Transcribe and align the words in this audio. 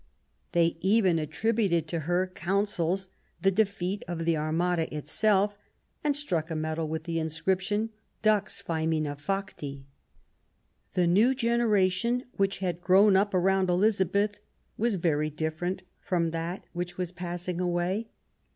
Thev 0.53 0.73
even 0.79 1.19
attributed 1.19 1.87
to 1.89 1.99
her 2.09 2.25
counsels 2.25 3.07
the 3.39 3.51
defeat 3.51 4.03
of 4.07 4.25
the 4.25 4.35
Armada 4.35 4.91
itself, 4.91 5.55
and 6.03 6.17
struck 6.17 6.49
a 6.49 6.55
medal 6.55 6.87
with 6.87 7.03
the 7.03 7.19
inscription'' 7.19 7.91
Dux 8.23 8.63
faemina 8.63 9.15
facti'\ 9.15 9.85
The 10.95 11.05
new 11.05 11.35
generation 11.35 12.23
which 12.35 12.57
had 12.57 12.81
grown 12.81 13.15
up 13.15 13.35
around 13.35 13.69
Elizabeth 13.69 14.39
was 14.75 14.95
very 14.95 15.29
different 15.29 15.83
from 15.99 16.31
that 16.31 16.65
which 16.73 16.97
was 16.97 17.11
passing 17.11 17.59
away. 17.61 18.07